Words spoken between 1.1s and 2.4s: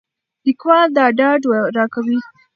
ډاډ راکوي.